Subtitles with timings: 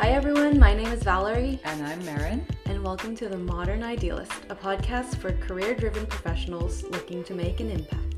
[0.00, 0.58] Hi, everyone.
[0.58, 1.60] My name is Valerie.
[1.62, 2.46] And I'm Marin.
[2.64, 7.60] And welcome to The Modern Idealist, a podcast for career driven professionals looking to make
[7.60, 8.09] an impact.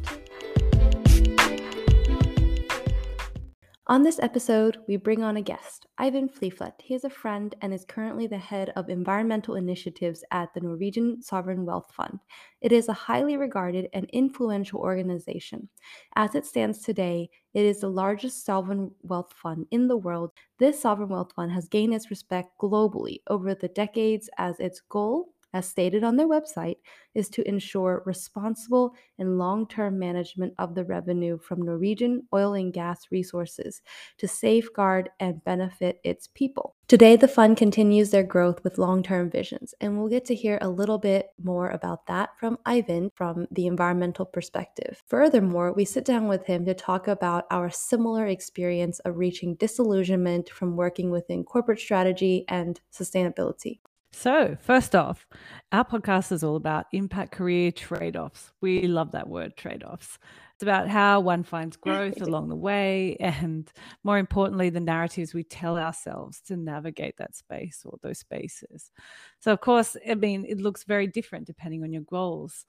[3.93, 6.81] On this episode, we bring on a guest, Eivind Fliflet.
[6.81, 11.21] He is a friend and is currently the head of environmental initiatives at the Norwegian
[11.21, 12.19] Sovereign Wealth Fund.
[12.63, 15.69] It is a highly regarded and influential organization.
[16.17, 20.31] As it stands today, it is the largest sovereign wealth fund in the world.
[20.59, 25.35] This sovereign wealth fund has gained its respect globally over the decades as its goal
[25.53, 26.77] as stated on their website,
[27.15, 32.73] is to ensure responsible and long term management of the revenue from Norwegian oil and
[32.73, 33.83] gas resources
[34.19, 36.77] to safeguard and benefit its people.
[36.89, 40.59] Today, the fund continues their growth with long term visions, and we'll get to hear
[40.61, 45.03] a little bit more about that from Eivind from the environmental perspective.
[45.07, 50.51] Furthermore, we sit down with him to talk about our similar experience of reaching disillusionment
[50.51, 53.81] from working within corporate strategy and sustainability.
[54.15, 55.27] So, first off,
[55.73, 58.53] our podcast is all about impact career trade offs.
[58.61, 60.19] We love that word, trade offs.
[60.55, 63.73] It's about how one finds growth along the way, and
[64.05, 68.93] more importantly, the narratives we tell ourselves to navigate that space or those spaces.
[69.41, 72.67] So, of course, I mean, it looks very different depending on your goals.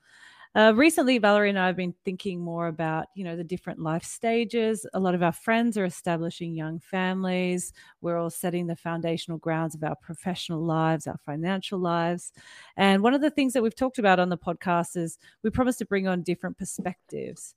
[0.55, 4.03] Uh, recently, Valerie and I have been thinking more about, you know, the different life
[4.03, 4.85] stages.
[4.93, 7.73] A lot of our friends are establishing young families.
[8.01, 12.33] We're all setting the foundational grounds of our professional lives, our financial lives.
[12.77, 15.77] And one of the things that we've talked about on the podcast is we promise
[15.77, 17.55] to bring on different perspectives.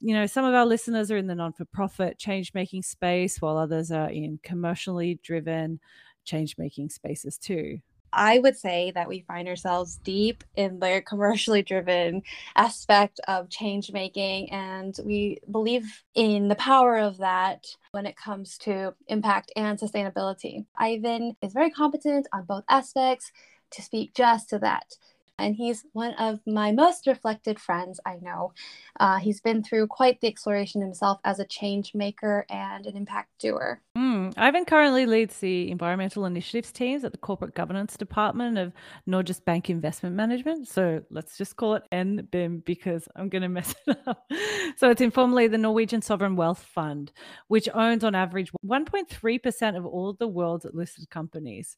[0.00, 3.40] You know, some of our listeners are in the non for profit change making space,
[3.40, 5.78] while others are in commercially driven
[6.24, 7.78] change making spaces too.
[8.12, 12.22] I would say that we find ourselves deep in the commercially driven
[12.56, 18.58] aspect of change making, and we believe in the power of that when it comes
[18.58, 20.66] to impact and sustainability.
[20.80, 23.32] Eivind is very competent on both aspects
[23.70, 24.96] to speak just to that
[25.38, 28.52] and he's one of my most reflected friends I know.
[29.00, 33.30] Uh, he's been through quite the exploration himself as a change maker and an impact
[33.38, 33.80] doer.
[33.96, 38.72] Mm, Eivind currently leads the environmental initiatives teams at the corporate governance department of
[39.08, 40.68] Norges Bank Investment Management.
[40.68, 44.30] So let's just call it NBIM because I'm going to mess it up.
[44.76, 47.12] so it's informally the Norwegian Sovereign Wealth Fund,
[47.48, 51.76] which owns on average 1.3% of all the world's listed companies.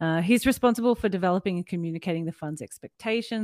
[0.00, 2.95] Uh, he's responsible for developing and communicating the fund's expectations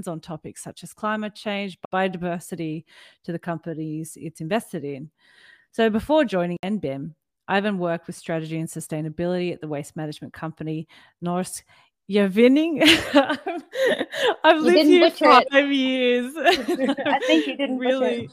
[0.08, 2.84] on topics such as climate change, biodiversity
[3.24, 5.10] to the companies it's invested in.
[5.70, 7.14] So before joining NBIM,
[7.48, 10.86] Eivind worked with strategy and sustainability at the waste management company
[11.24, 11.62] Norsk
[12.10, 12.82] Gjenvinning.
[14.44, 15.74] I've you lived here five it.
[15.74, 16.34] years.
[16.36, 18.28] I think you didn't really.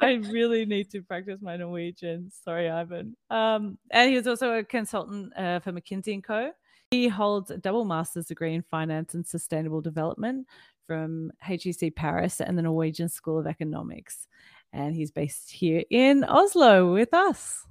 [0.00, 2.30] I really need to practice my Norwegian.
[2.44, 3.14] Sorry, Eivind.
[3.30, 6.52] Um, and he was also a consultant uh, for McKinsey and Co.
[6.90, 10.48] He holds a double master's degree in finance and sustainable development
[10.88, 14.26] from HEC Paris and the Norwegian School of Economics.
[14.72, 17.64] And he's based here in Oslo with us.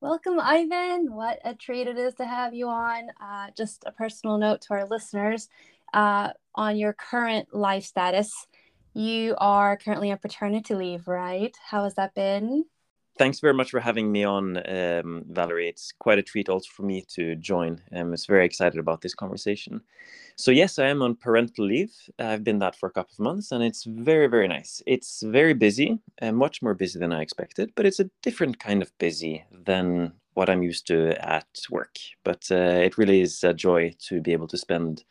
[0.00, 1.10] Welcome, Eivind.
[1.10, 3.08] What a treat it is to have you on.
[3.22, 5.50] Uh, just a personal note to our listeners
[5.92, 8.46] uh, on your current life status.
[8.94, 11.54] You are currently on paternity leave, right?
[11.62, 12.64] How has that been?
[13.18, 15.68] Thanks very much for having me on, um, Valerie.
[15.68, 17.80] It's quite a treat also for me to join.
[17.92, 19.82] I'm um, very excited about this conversation.
[20.36, 21.92] So, yes, I am on parental leave.
[22.18, 24.82] I've been that for a couple of months, and it's very, very nice.
[24.86, 28.80] It's very busy, and much more busy than I expected, but it's a different kind
[28.80, 31.98] of busy than what I'm used to at work.
[32.24, 35.04] But uh, it really is a joy to be able to spend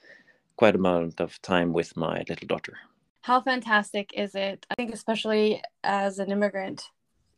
[0.56, 2.78] quite a amount of time with my little daughter.
[3.22, 4.66] How fantastic is it?
[4.72, 6.84] I think, especially as an immigrant,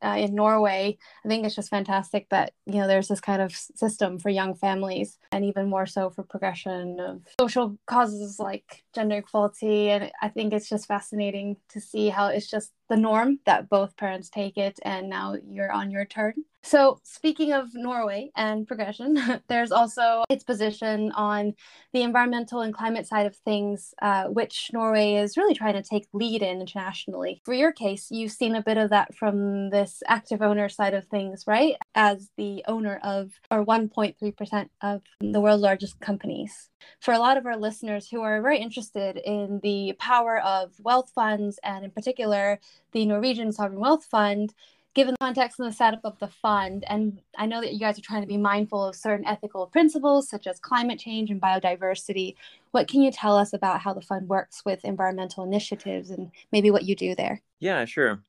[0.04, 0.98] uh, in Norway.
[1.24, 4.56] I think it's just fantastic that you know there's this kind of system for young
[4.56, 9.90] families, and even more so for progression of social causes like gender equality.
[9.90, 13.98] And I think it's just fascinating to see how it's just the norm that both
[13.98, 16.36] parents take it, and now you're on your turn.
[16.62, 19.18] So, speaking of Norway and progression,
[19.50, 21.56] there's also its position on
[21.92, 26.08] the environmental and climate side of things, uh, which Norway is really trying to take
[26.14, 27.42] lead in internationally.
[27.44, 31.06] For your case, you've seen a bit of that from this active owner side of
[31.08, 31.76] things, right?
[31.96, 36.70] As the owner of, or 1.3% of the world's largest companies.
[37.00, 41.12] For a lot of our listeners who are very interested in the power of wealth
[41.14, 42.60] funds, and in particular,
[42.92, 44.54] the Norwegian Sovereign Wealth Fund,
[44.94, 47.98] given the context and the setup of the fund, and I know that you guys
[47.98, 52.36] are trying to be mindful of certain ethical principles such as climate change and biodiversity.
[52.72, 56.70] What can you tell us about how the fund works with environmental initiatives and maybe
[56.70, 57.42] what you do there?
[57.60, 58.22] Yeah, sure.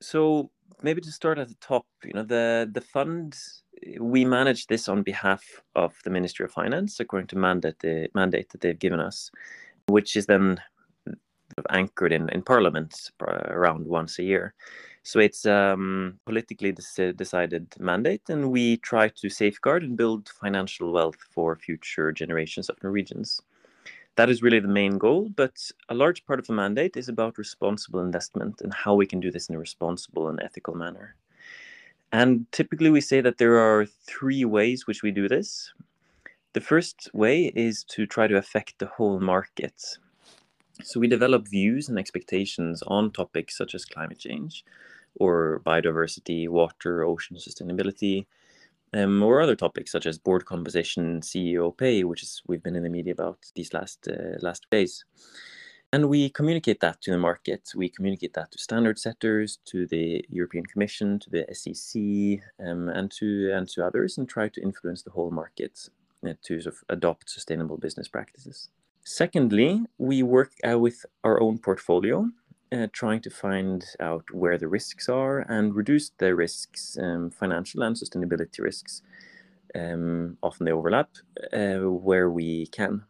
[0.00, 0.50] So
[0.82, 3.38] maybe to start at the top, you know, the the fund
[4.00, 8.50] we manage this on behalf of the Ministry of Finance according to mandate the mandate
[8.50, 9.30] that they've given us,
[9.86, 10.60] which is then
[11.70, 14.54] anchored in, in Parliament around once a year.
[15.02, 21.18] So it's um, politically decided mandate, and we try to safeguard and build financial wealth
[21.30, 23.40] for future generations of Norwegians.
[24.16, 27.38] That is really the main goal, but a large part of the mandate is about
[27.38, 31.14] responsible investment and how we can do this in a responsible and ethical manner.
[32.16, 35.74] And typically, we say that there are three ways which we do this.
[36.54, 39.98] The first way is to try to affect the whole market.
[40.82, 44.64] So we develop views and expectations on topics such as climate change
[45.16, 48.24] or biodiversity, water, ocean sustainability,
[48.94, 52.82] um, or other topics such as board composition, CEO pay, which is we've been in
[52.82, 55.04] the media about these last uh, last days.
[55.96, 57.72] And we communicate that to the market.
[57.74, 63.10] We communicate that to standard setters, to the European Commission, to the SEC, um, and
[63.12, 65.88] to and to others, and try to influence the whole market
[66.22, 68.68] uh, to sort of adopt sustainable business practices.
[69.04, 72.28] Secondly, we work uh, with our own portfolio,
[72.72, 77.82] uh, trying to find out where the risks are and reduce the risks, um, financial
[77.82, 79.00] and sustainability risks.
[79.74, 81.08] Um, often they overlap
[81.54, 83.04] uh, where we can.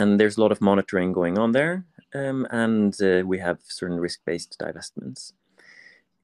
[0.00, 3.98] And there's a lot of monitoring going on there, um, and uh, we have certain
[3.98, 5.32] risk-based divestments.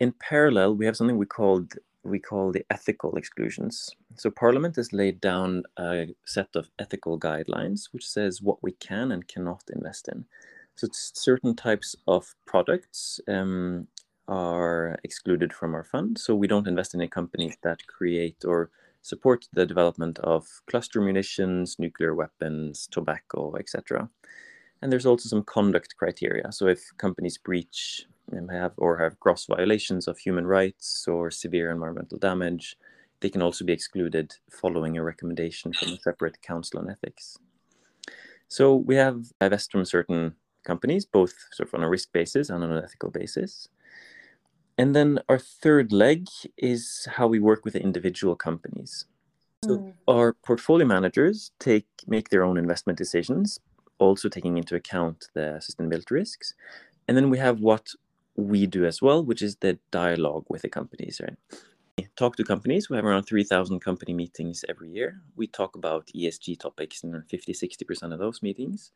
[0.01, 1.75] In parallel, we have something we called
[2.05, 3.91] we call the ethical exclusions.
[4.17, 9.13] So Parliament has laid down a set of ethical guidelines which says what we can
[9.13, 10.25] and cannot invest in.
[10.77, 13.89] So certain types of products um,
[14.29, 16.19] are excluded from our fund.
[16.19, 18.71] So we don't invest in companies that create or
[19.03, 24.09] support the development of cluster munitions, nuclear weapons, tobacco, etc.
[24.81, 26.53] And there's also some conduct criteria.
[26.53, 28.07] So if companies breach
[28.51, 32.77] have or have gross violations of human rights or severe environmental damage,
[33.21, 37.39] they can also be excluded following a recommendation from a separate council on ethics.
[38.49, 40.35] So we have divest from certain
[40.65, 43.69] companies, both sort of on a risk basis and on an ethical basis.
[44.77, 49.07] And then our third leg is how we work with individual companies.
[49.65, 49.93] So mm.
[50.07, 53.59] our portfolio managers take make their own investment decisions,
[53.99, 56.55] also taking into account the sustainability risks.
[57.07, 57.91] And then we have what
[58.37, 61.37] we do as well, which is the dialogue with the companies, right?
[61.99, 62.89] We talk to companies.
[62.89, 65.21] We have around 3,000 company meetings every year.
[65.37, 68.93] We talk about ESG topics in 50, 60% of those meetings.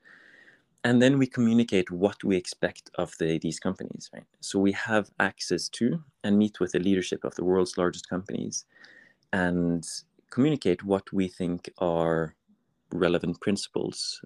[0.84, 4.26] And then we communicate what we expect of the, these companies, right?
[4.40, 8.64] So we have access to and meet with the leadership of the world's largest companies
[9.32, 9.84] and
[10.30, 12.34] communicate what we think are
[12.92, 14.20] relevant principles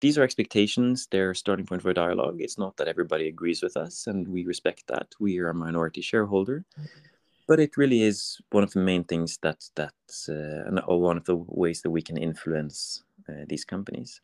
[0.00, 1.08] these are expectations.
[1.10, 2.36] They're starting point for a dialogue.
[2.40, 5.14] It's not that everybody agrees with us, and we respect that.
[5.20, 6.64] We are a minority shareholder,
[7.46, 9.94] but it really is one of the main things that that
[10.28, 14.20] uh, one of the ways that we can influence uh, these companies.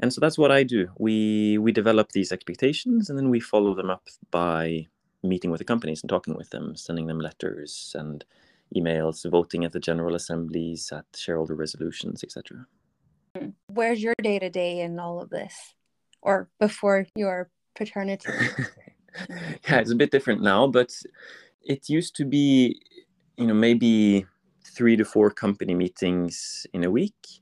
[0.00, 0.88] And so that's what I do.
[0.98, 4.86] We we develop these expectations, and then we follow them up by
[5.22, 8.24] meeting with the companies and talking with them, sending them letters and
[8.74, 12.66] emails, voting at the general assemblies, at shareholder resolutions, etc.
[13.68, 15.54] Where's your day to day in all of this,
[16.22, 18.28] or before your paternity?
[19.68, 20.92] yeah, it's a bit different now, but
[21.62, 22.80] it used to be,
[23.36, 24.26] you know, maybe
[24.64, 27.40] three to four company meetings in a week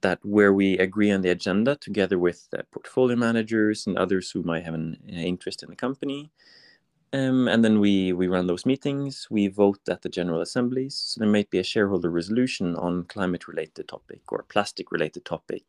[0.00, 4.42] that where we agree on the agenda together with the portfolio managers and others who
[4.42, 6.30] might have an interest in the company
[7.14, 10.96] um, and then we, we run those meetings, we vote at the general assemblies.
[10.96, 15.64] So there might be a shareholder resolution on climate related topic or plastic related topic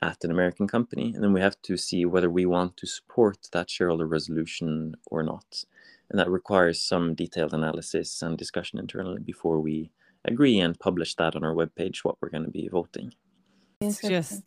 [0.00, 1.12] at an American company.
[1.14, 5.22] And then we have to see whether we want to support that shareholder resolution or
[5.22, 5.64] not.
[6.08, 9.90] And that requires some detailed analysis and discussion internally before we
[10.24, 13.12] agree and publish that on our webpage, what we're going to be voting.
[13.82, 14.44] It's just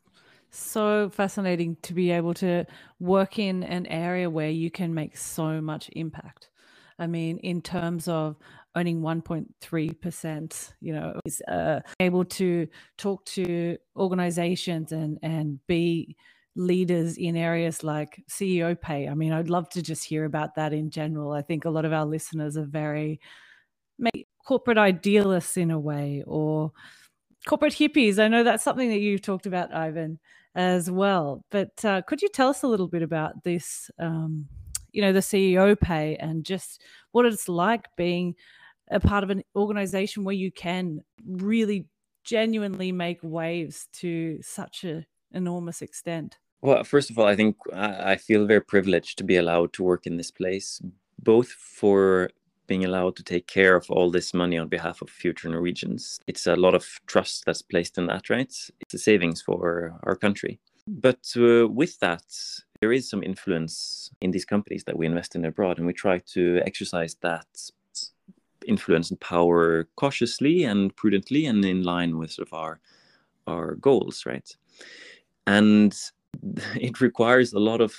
[0.54, 2.66] so fascinating to be able to
[3.00, 6.50] work in an area where you can make so much impact.
[7.00, 8.36] I mean, in terms of
[8.76, 12.68] owning 1.3%, you know, is uh, able to
[12.98, 16.16] talk to organizations and, and be
[16.56, 19.08] leaders in areas like CEO pay.
[19.08, 21.32] I mean, I'd love to just hear about that in general.
[21.32, 23.20] I think a lot of our listeners are very
[24.46, 26.72] corporate idealists in a way or
[27.48, 28.20] corporate hippies.
[28.20, 30.18] I know that's something that you've talked about, Eivind
[30.56, 31.44] as well.
[31.50, 34.48] But uh, could you tell us a little bit about this, um,
[34.92, 36.82] you know, the CEO pay and just
[37.12, 38.36] what it's like being
[38.92, 41.88] a part of an organization where you can really
[42.24, 46.38] genuinely make waves to such an enormous extent?
[46.62, 50.08] Well, first of all, I think I feel very privileged to be allowed to work
[50.08, 50.82] in this place,
[51.22, 52.30] both for
[52.68, 56.20] being allowed to take care of all this money on behalf of future Norwegians.
[56.28, 58.54] It's a lot of trust that's placed in that, right?
[58.80, 60.60] It's a savings for our country.
[60.88, 62.24] But uh, with that,
[62.82, 66.20] there is some influence in these companies that we invest in abroad, and we try
[66.34, 67.48] to exercise that
[68.68, 72.80] influence and power cautiously and prudently and in line with sort of our
[73.48, 74.56] our goals, right?
[75.48, 75.94] And
[76.76, 77.96] it requires a lot of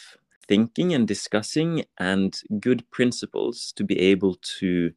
[0.49, 4.93] thinking and discussing and good principles to be able to you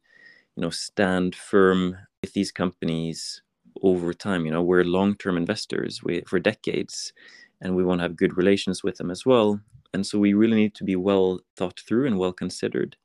[0.62, 3.42] know stand firm with these companies
[3.82, 4.44] over time.
[4.44, 7.12] You know we're long-term investors we, for decades
[7.60, 9.60] and we want to have good relations with them as well.
[9.94, 12.96] And so we really need to be well thought through and well considered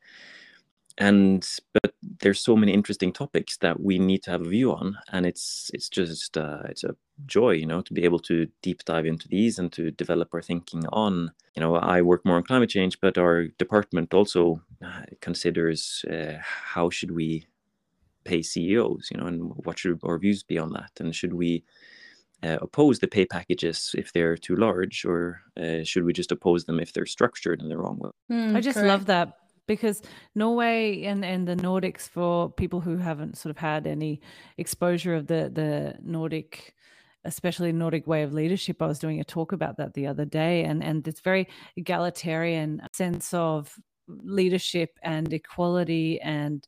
[0.97, 4.97] and but there's so many interesting topics that we need to have a view on.
[5.11, 6.95] And it's it's just uh, it's a
[7.25, 10.41] joy you know to be able to deep dive into these and to develop our
[10.41, 15.03] thinking on you know i work more on climate change but our department also uh,
[15.21, 17.45] considers uh, how should we
[18.23, 20.91] pay ceos you know and what should our views be on that?
[20.99, 21.63] And should we
[22.41, 26.65] uh, oppose the pay packages if they're too large or uh, should we just oppose
[26.65, 27.99] them if they're structured in the wrong?
[27.99, 28.87] Way mm, i just correct.
[28.87, 30.01] love that because
[30.35, 34.21] Norway and, and the Nordics, for people who haven't sort of had any
[34.57, 36.75] exposure of the, the Nordic,
[37.25, 40.63] especially Nordic way of leadership, I was doing a talk about that the other day,
[40.63, 43.73] and, and this very egalitarian sense of
[44.07, 46.67] leadership and equality and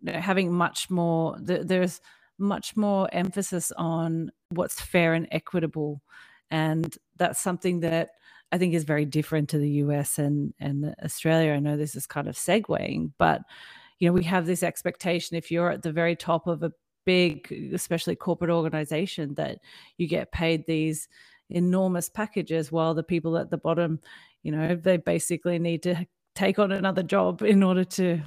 [0.00, 2.00] you know, having much more, there's
[2.38, 6.00] much more emphasis on what's fair and equitable.
[6.50, 8.10] And that's something that
[8.50, 11.52] I think is very different to the US and and Australia.
[11.52, 13.42] I know this is kind of segueing, but
[13.98, 16.72] you know we have this expectation if you're at the very top of a
[17.08, 19.60] big, especially corporate organization, that
[19.96, 21.08] you get paid these
[21.48, 23.98] enormous packages, while the people at the bottom,
[24.42, 28.20] you know, they basically need to take on another job in order to,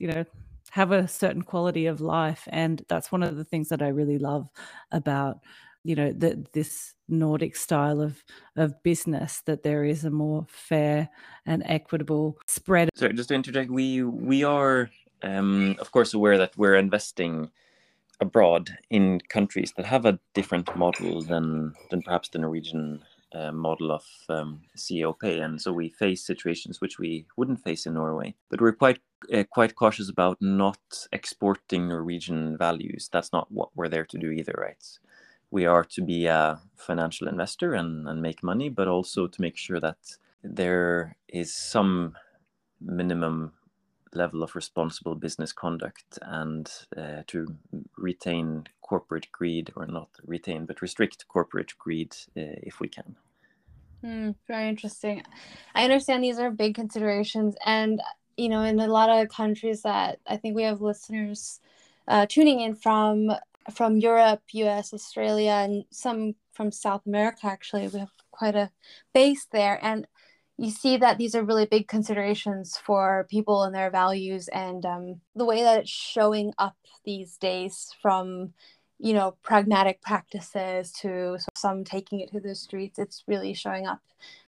[0.00, 0.24] you know,
[0.70, 2.48] have a certain quality of life.
[2.50, 4.48] And that's one of the things that I really love
[4.90, 5.38] about
[5.84, 8.24] you know this nordic style of
[8.56, 11.10] of business that there is a more fair
[11.46, 12.88] and equitable spread.
[12.94, 14.90] So just to interject we we are
[15.22, 17.50] um, of course aware that we're investing
[18.20, 23.02] abroad in countries that have a different model than than perhaps the norwegian
[23.34, 25.40] uh, model of um, ceo pay.
[25.40, 28.34] And so we face situations which we wouldn't face in norway.
[28.48, 29.00] But we're quite
[29.32, 30.78] uh, quite cautious about not
[31.12, 33.10] exporting norwegian values.
[33.12, 34.82] That's not what we're there to do either right
[35.54, 39.56] we are to be a financial investor and, and make money, but also to make
[39.56, 39.98] sure that
[40.42, 42.16] there is some
[42.80, 43.52] minimum
[44.14, 47.46] level of responsible business conduct and uh, to
[47.96, 53.14] retain corporate greed or not retain but restrict corporate greed uh, if we can.
[54.04, 55.22] Mm, very interesting.
[55.74, 58.00] I understand these are big considerations and
[58.36, 61.60] you know in a lot of countries that i think we have listeners
[62.08, 63.30] uh, tuning in from
[63.72, 67.46] from Europe, US, Australia, and some from South America.
[67.46, 68.70] Actually, we have quite a
[69.12, 69.78] base there.
[69.82, 70.06] And
[70.56, 75.20] you see that these are really big considerations for people and their values and um,
[75.34, 78.52] the way that it's showing up these days from
[79.00, 84.00] you know pragmatic practices to some taking it to the streets it's really showing up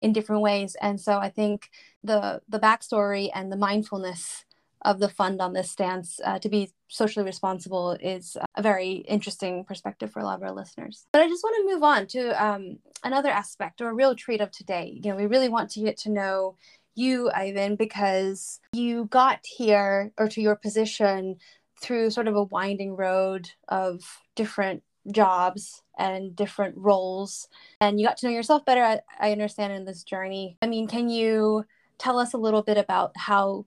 [0.01, 1.69] in different ways and so i think
[2.03, 4.43] the the backstory and the mindfulness
[4.85, 9.63] of the fund on this stance uh, to be socially responsible is a very interesting
[9.63, 11.05] perspective for a lot of our listeners.
[11.11, 14.41] But I just want to move on to um, another aspect or a real treat
[14.41, 14.99] of today.
[15.01, 16.55] You know, we really want to get to know
[16.95, 21.37] you, Eivind, because you got here or to your position
[21.81, 27.49] through sort of a winding road of different jobs and different roles
[27.81, 30.87] and you got to know yourself better I, I understand in this journey i mean
[30.87, 31.65] can you
[31.97, 33.65] tell us a little bit about how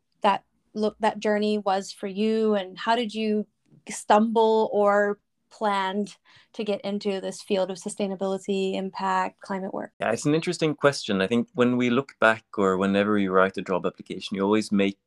[0.76, 3.47] look that journey was for you and how did you
[3.88, 5.18] stumble or
[5.50, 6.16] planned
[6.52, 9.92] to get into this field of sustainability impact climate work?
[10.00, 11.21] Yeah it's an interesting question.
[11.21, 14.71] I think when we look back or whenever you write a job application you always
[14.71, 14.99] make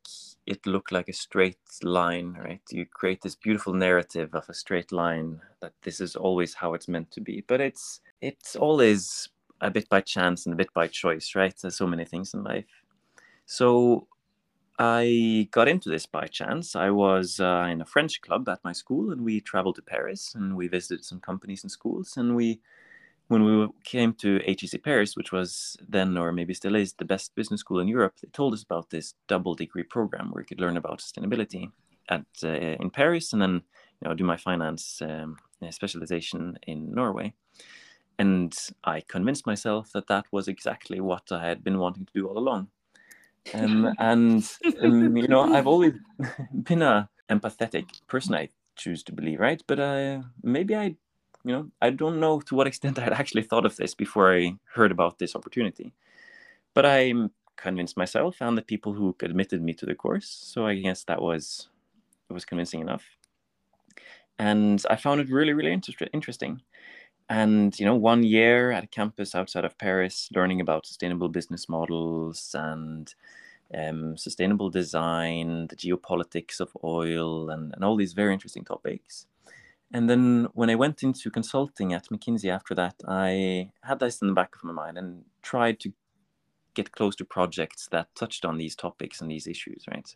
[0.49, 2.61] it look like a straight line right?
[2.71, 6.87] You create this beautiful narrative of a straight line that this is always how it's
[6.87, 7.43] meant to be.
[7.47, 9.29] But it's it's always
[9.61, 11.53] a bit by chance and a bit by choice right?
[11.61, 12.65] There's so many things in life.
[13.45, 14.07] So
[14.81, 16.73] I got into this by chance.
[16.73, 20.33] I was uh, in a French club at my school, and we traveled to Paris,
[20.35, 22.15] and we visited some companies and schools.
[22.15, 22.61] And we,
[23.27, 27.35] when we came to HEC Paris, which was then or maybe still is the best
[27.35, 30.61] business school in Europe, they told us about this double degree program where you could
[30.61, 31.69] learn about sustainability
[32.07, 33.61] at uh, in Paris, and then
[34.01, 35.35] you know do my finance um,
[35.71, 37.33] specialization in Norway.
[38.17, 38.55] And
[38.85, 42.37] I convinced myself that that was exactly what I had been wanting to do all
[42.37, 42.69] along
[43.53, 44.49] um, and
[44.81, 45.93] um, you know I've always
[46.63, 48.35] been a empathetic person.
[48.35, 49.61] I choose to believe, right?
[49.67, 50.95] But uh, maybe I,
[51.43, 54.33] you know, I don't know to what extent I had actually thought of this before
[54.33, 55.93] I heard about this opportunity.
[56.73, 57.13] But I
[57.57, 60.27] convinced myself and the people who admitted me to the course.
[60.27, 61.67] So I guess that was
[62.29, 63.05] it was convincing enough.
[64.37, 66.61] And I found it really, really inter- interesting.
[67.29, 71.67] And you know, one year at a campus outside of Paris, learning about sustainable business
[71.67, 73.13] models and
[73.73, 79.27] um, sustainable design, the geopolitics of oil, and, and all these very interesting topics.
[79.91, 84.27] And then when I went into consulting at McKinsey after that, I had this in
[84.27, 85.93] the back of my mind and tried to
[86.75, 90.15] get close to projects that touched on these topics and these issues, right?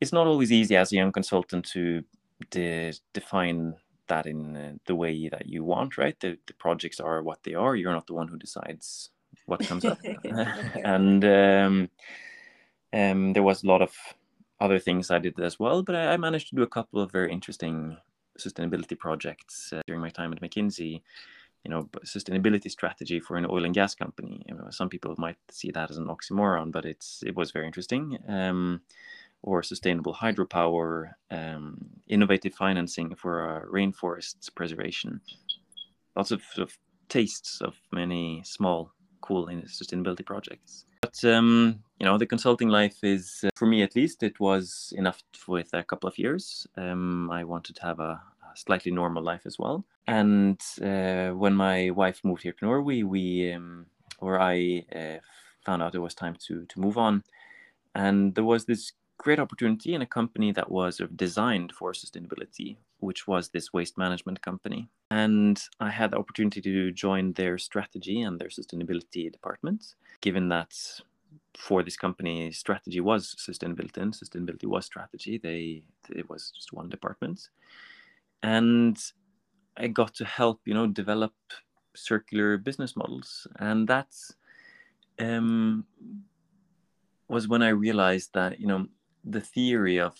[0.00, 2.04] It's not always easy as a young consultant to
[2.50, 3.74] de- define
[4.08, 6.18] that in uh, the way that you want, right?
[6.20, 7.74] The, the projects are what they are.
[7.74, 9.10] You're not the one who decides
[9.46, 9.98] what comes up.
[10.84, 11.90] and um,
[12.92, 13.92] um, there was a lot of
[14.60, 17.10] other things I did as well, but I, I managed to do a couple of
[17.10, 17.96] very interesting
[18.38, 21.02] sustainability projects uh, during my time at McKinsey.
[21.64, 24.44] You know, sustainability strategy for an oil and gas company.
[24.48, 27.66] You know, some people might see that as an oxymoron, but it's it was very
[27.66, 28.18] interesting.
[28.28, 28.82] Um,
[29.42, 31.76] or sustainable hydropower, um,
[32.08, 35.20] innovative financing for uh, rainforest preservation.
[36.14, 40.84] Lots of, of tastes of many small, cool sustainability projects.
[41.02, 44.94] But um, you know, the consulting life is, uh, for me at least, it was
[44.96, 46.66] enough with a couple of years.
[46.76, 49.84] Um, I wanted to have a, a, slightly normal life as well.
[50.06, 53.86] And uh, when my wife moved here to Norway, we, um,
[54.18, 55.18] or I, uh,
[55.66, 57.24] found out it was time to to move on,
[57.94, 63.26] and there was this great opportunity in a company that was designed for sustainability, which
[63.26, 64.88] was this waste management company.
[65.10, 70.72] And I had the opportunity to join their strategy and their sustainability department, given that
[71.56, 75.38] for this company strategy was sustainability and sustainability was strategy.
[75.38, 77.48] They it was just one department.
[78.42, 78.96] And
[79.78, 81.34] i got to help you know develop
[81.94, 83.46] circular business models.
[83.58, 84.34] And that's
[85.18, 85.84] um
[87.28, 88.86] was when i realized that you know
[89.24, 90.14] the theory of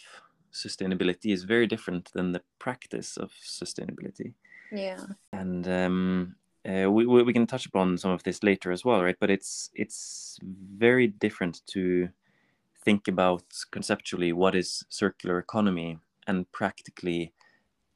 [0.53, 4.35] sustainability is very different than the practice of sustainability.
[4.71, 5.01] Yeah.
[5.33, 6.37] And um,
[6.67, 9.17] uh, we we can touch upon some of this later as well, right?
[9.19, 12.09] But it's it's very different to
[12.85, 17.33] think about conceptually what is circular economy and practically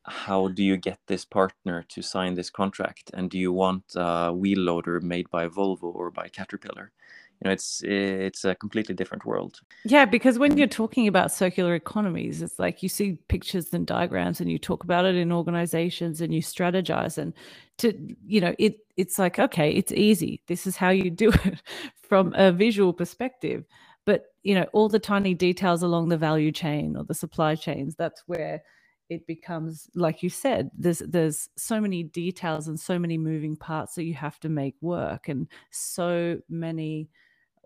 [0.05, 4.33] how do you get this partner to sign this contract and do you want a
[4.33, 6.93] wheel loader made by volvo or by caterpillar
[7.41, 9.61] you know it's it's a completely different world.
[9.85, 14.41] Yeah because when you're talking about circular economies it's like you see pictures and diagrams
[14.41, 17.35] and you talk about it in organizations and you strategize and
[17.79, 17.93] to
[18.27, 20.43] you know it it's like okay it's easy.
[20.47, 21.63] This is how you do it
[22.09, 23.65] from a visual perspective.
[24.05, 27.97] But you know all the tiny details along the value chain or the supply chains
[27.97, 28.63] that's where
[29.09, 33.95] it becomes like you said there's there's so many details and so many moving parts
[33.95, 37.09] that you have to make work and so many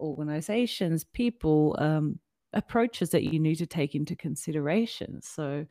[0.01, 2.19] organizations, people, um,
[2.53, 5.23] approaches that you need to take into consideration.
[5.23, 5.67] So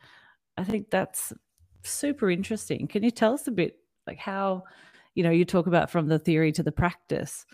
[0.57, 1.33] I think that's
[1.83, 2.87] super interesting.
[2.87, 4.63] Can you tell us a bit like how,
[5.13, 7.45] you know, you talk about from the theory to the practice?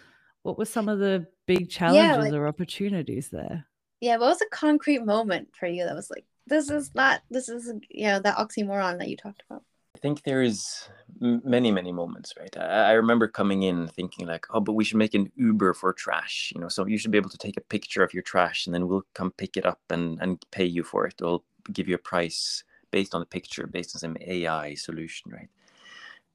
[0.44, 3.66] What were some of the big challenges yeah, like, or opportunities there?
[4.00, 7.50] Yeah, what was a concrete moment for you that was like, this is not, this
[7.50, 9.64] is, you know, that oxymoron that you talked about?
[10.06, 10.88] I think there is
[11.20, 12.56] many, many moments, right?
[12.58, 15.92] I, I, remember coming in thinking like, oh, but we should make an Uber for
[15.94, 18.68] trash, you know, so you should be able to take a picture of your trash
[18.68, 21.16] and then we'll come pick it up and, and pay you for it.
[21.20, 25.50] We'll give you a price based on the picture, based on some AI solution, right?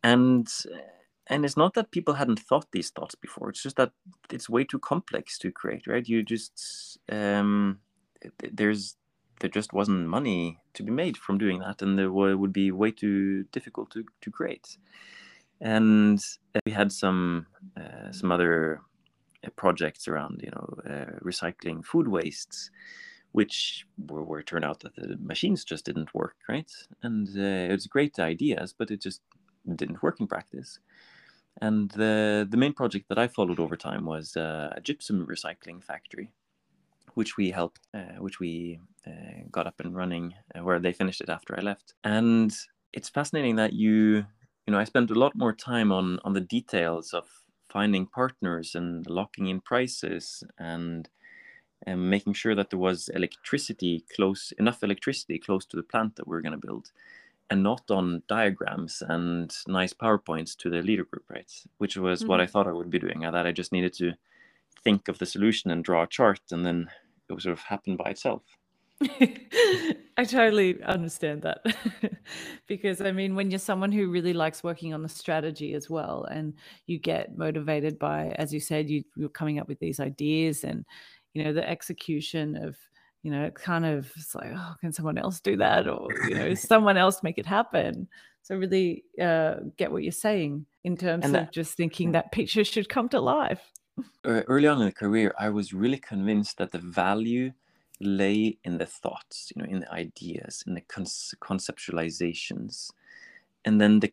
[0.03, 0.49] And
[1.29, 3.51] and it's not that people hadn't thought these thoughts before.
[3.51, 3.93] It's just that
[4.33, 6.09] it's way too complex to create, right?
[6.09, 7.79] You just um,
[8.51, 8.97] there's
[9.41, 12.91] there just wasn't money to be made from doing that, and there would be way
[12.91, 14.79] too difficult to, to create.
[15.61, 16.23] And
[16.65, 18.81] we had some uh, some other
[19.45, 22.71] uh, projects around, you know, uh, recycling food wastes,
[23.33, 26.71] which were where it turned out that the machines just didn't work, right?
[27.03, 29.21] And uh, it was great ideas, but it just
[29.75, 30.79] didn't work in practice.
[31.61, 35.83] And the the main project that I followed over time was uh, a gypsum recycling
[35.83, 36.31] factory
[37.15, 41.21] which we helped, uh, which we uh, got up and running, uh, where they finished
[41.21, 41.95] it after I left.
[42.05, 42.53] And
[42.93, 44.25] it's fascinating that you,
[44.67, 47.27] you know, I spent a lot more time on on the details of
[47.71, 51.09] finding partners and locking in prices and
[51.87, 56.29] and making sure that there was electricity close enough electricity close to the plant that
[56.29, 56.91] we are going to build
[57.49, 62.29] and not on diagrams and nice powerpoints to the leader group right which was mm-hmm.
[62.29, 64.13] what i thought i would be doing i thought i just needed to
[64.83, 66.91] think of the solution and draw a chart and then
[67.31, 68.43] it would sort of happen by itself
[70.19, 71.65] I totally understand that.
[72.67, 76.27] because I mean, when you're someone who really likes working on the strategy as well,
[76.31, 76.55] and
[76.87, 80.85] you get motivated by, as you said, you, you're coming up with these ideas and,
[81.33, 82.77] you know, the execution of,
[83.23, 85.89] you know, kind of it's like, oh, can someone else do that?
[85.89, 88.07] Or, you know, someone else make it happen.
[88.43, 92.89] So really uh, get what you're saying in terms of just thinking that picture should
[92.89, 93.63] come to life.
[94.25, 97.53] Early on in the career, I was really convinced that the value
[98.01, 102.91] lay in the thoughts, you know, in the ideas, in the conceptualizations,
[103.65, 104.13] and then the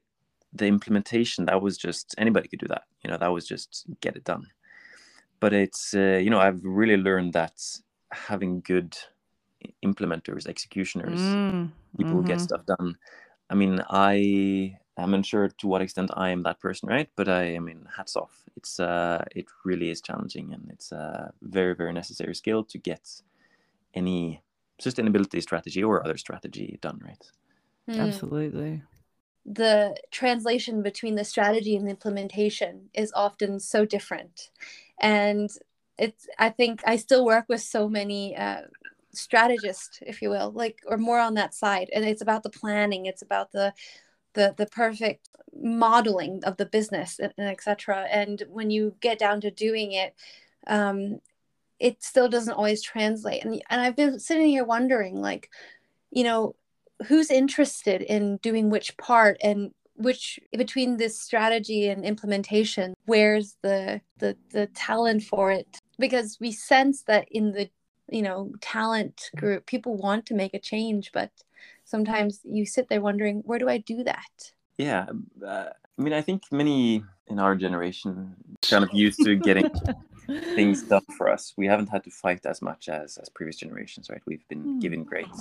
[0.53, 1.45] the implementation.
[1.45, 2.83] That was just anybody could do that.
[3.03, 4.47] You know, that was just get it done.
[5.39, 7.61] But it's uh, you know I've really learned that
[8.11, 8.97] having good
[9.83, 12.21] implementers, executioners, mm, people mm-hmm.
[12.21, 12.43] who get mm-hmm.
[12.43, 12.95] stuff done.
[13.49, 17.09] I mean, I am unsure to what extent I am that person, right?
[17.15, 18.43] But I, I mean, hats off.
[18.55, 23.21] It's uh, it really is challenging, and it's a very, very necessary skill to get
[23.93, 24.41] any
[24.81, 27.31] sustainability strategy or other strategy done right.
[27.89, 27.99] Mm.
[27.99, 28.83] Absolutely.
[29.45, 34.49] The translation between the strategy and the implementation is often so different.
[34.99, 35.49] And
[35.97, 38.63] it's, I think I still work with so many uh,
[39.13, 41.89] strategists, if you will, like, or more on that side.
[41.93, 43.73] And it's about the planning, it's about the,
[44.37, 48.07] the, the perfect modeling of the business and, and etc.
[48.09, 50.15] And when you get down to doing it,
[50.67, 51.19] um,
[51.79, 55.49] it still doesn't always translate and, and i've been sitting here wondering like
[56.11, 56.55] you know
[57.07, 64.01] who's interested in doing which part and which between this strategy and implementation where's the
[64.17, 67.69] the the talent for it because we sense that in the
[68.09, 71.31] you know talent group people want to make a change but
[71.87, 75.05] sometimes you sit there wondering where do i do that yeah
[75.45, 78.35] uh, i mean i think many in our generation
[78.69, 79.69] kind of used to getting
[80.55, 81.53] things done for us.
[81.57, 84.21] We haven't had to fight as much as as previous generations, right?
[84.25, 84.81] We've been mm.
[84.81, 85.35] given great,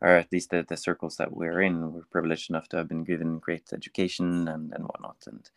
[0.00, 3.04] or at least the, the circles that we're in, we're privileged enough to have been
[3.04, 5.16] given great education and and whatnot.
[5.26, 5.48] And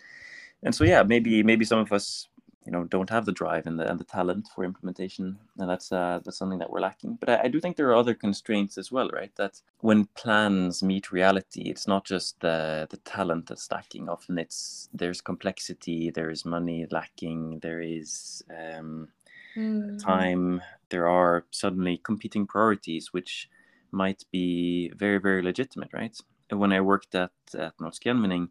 [0.63, 2.27] and so yeah, maybe maybe some of us
[2.65, 5.91] you know don't have the drive and the, and the talent for implementation and that's
[5.91, 7.17] uh, that's something that we're lacking.
[7.19, 9.31] But I, I, do think there are other constraints as well right?
[9.35, 14.89] That when plans meet reality it's not just the the talent that's lacking often it's
[14.93, 19.09] there's complexity there is money lacking there is um,
[19.55, 20.03] mm.
[20.03, 20.61] time.
[20.89, 23.49] There are suddenly competing priorities which
[23.91, 26.17] might be very very legitimate right?
[26.49, 28.49] When i worked at at Norsk Gjenvinning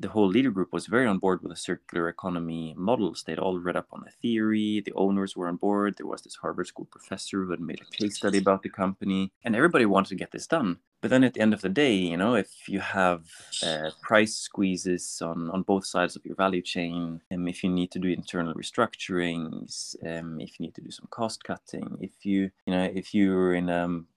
[0.00, 3.24] the whole leader group was very on board with the circular economy models.
[3.26, 4.80] They'd all read up on the theory.
[4.84, 5.96] The owners were on board.
[5.96, 9.32] There was this Harvard School professor who had made a case study about the company,
[9.44, 10.78] and everybody wanted to get this done.
[11.00, 13.24] But then at the end of the day, you know, if you have
[13.64, 17.92] uh, price squeezes on, on both sides of your value chain, um, if you need
[17.92, 22.50] to do internal restructurings, um, if you need to do some cost cutting, if you,
[22.66, 24.08] you know, if you're in a um,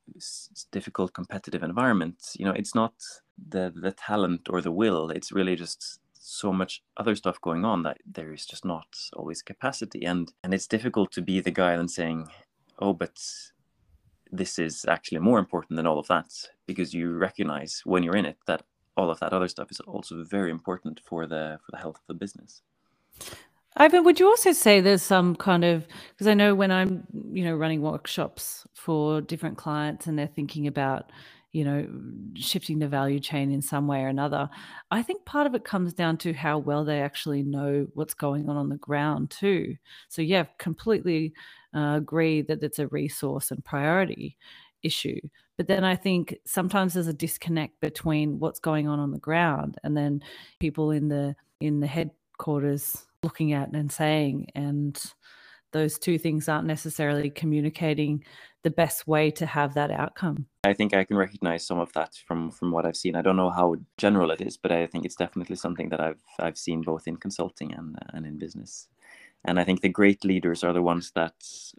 [0.71, 2.93] difficult competitive environment, you know, it's not
[3.49, 5.11] the the talent or the will.
[5.11, 9.41] It's really just so much other stuff going on that there is just not always
[9.43, 12.29] capacity, and and it's difficult to be the guy then saying,
[12.79, 13.19] "Oh, but
[14.31, 16.31] this is actually more important than all of that,"
[16.67, 18.63] because you recognize when you're in it that
[18.97, 22.07] all of that other stuff is also very important for the for the health of
[22.07, 22.61] the business.
[23.79, 27.43] Eivind, would you also say there's some kind of because I know when I'm, you
[27.45, 31.11] know, running workshops for different clients and they're thinking about,
[31.51, 31.87] you know,
[32.35, 34.49] shifting the value chain in some way or another.
[34.89, 38.49] I think part of it comes down to how well they actually know what's going
[38.49, 39.75] on on the ground too.
[40.07, 41.33] So yeah, completely
[41.75, 44.37] uh, agree that it's a resource and priority
[44.81, 45.19] issue.
[45.57, 49.77] But then I think sometimes there's a disconnect between what's going on on the ground
[49.83, 50.23] and then
[50.59, 55.13] people in the in the headquarters looking at and saying and
[55.71, 58.23] those two things aren't necessarily communicating
[58.63, 60.45] the best way to have that outcome.
[60.63, 63.15] I think I can recognize some of that from from what I've seen.
[63.15, 66.21] I don't know how general it is, but I think it's definitely something that I've
[66.39, 68.87] I've seen both in consulting and and in business.
[69.43, 71.33] And I think the great leaders are the ones that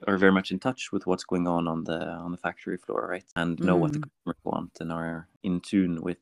[0.09, 3.07] are very much in touch with what's going on on the on the factory floor,
[3.09, 3.25] right?
[3.37, 3.81] And know mm.
[3.81, 4.11] what the mm.
[4.11, 6.18] customers want and are in tune with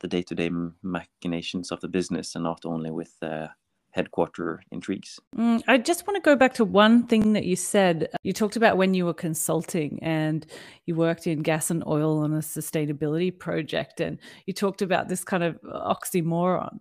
[0.00, 0.50] the day-to-day
[0.82, 3.48] machinations of the business and not only with uh,
[3.98, 5.18] headquarter intrigues.
[5.36, 8.08] Mm, I just want to go back to one thing that you said.
[8.22, 10.46] You talked about when you were consulting and
[10.86, 15.24] you worked in gas and oil on a sustainability project, and you talked about this
[15.24, 16.78] kind of oxymoron.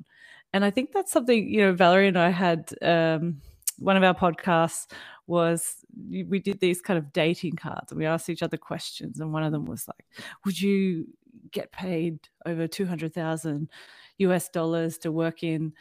[0.54, 3.42] And I think that's something, you know, Valerie and I had um,
[3.80, 4.86] one of our podcasts
[5.26, 5.78] was
[6.10, 9.20] we did these kind of dating cards and we asked each other questions.
[9.20, 10.06] And one of them was like,
[10.46, 11.08] Would you
[11.52, 13.70] get paid over 200,000
[14.20, 15.74] US dollars to work in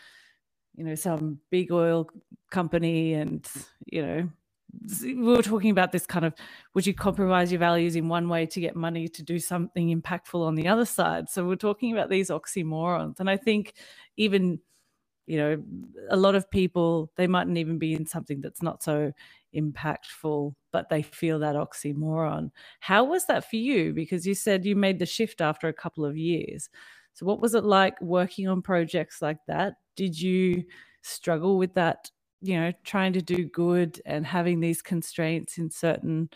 [0.76, 2.08] you know some big oil
[2.50, 3.48] company and
[3.86, 4.28] you know
[5.02, 6.34] we were talking about this kind of
[6.74, 10.46] would you compromise your values in one way to get money to do something impactful
[10.46, 11.30] on the other side?
[11.30, 13.18] So we're talking about these oxymorons.
[13.20, 13.74] And i think
[14.16, 14.60] even
[15.26, 15.62] you know
[16.10, 19.12] a lot of people they mightn't even be in something that's not so
[19.54, 22.50] impactful but they feel that oxymoron.
[22.80, 23.94] How was that for you?
[23.94, 26.68] Because you said you made the shift after a couple of years
[27.16, 29.76] so what was it like working on projects like that?
[29.96, 30.64] Did you
[31.02, 32.10] struggle with that
[32.42, 36.28] you know trying to do good and having these constraints in certain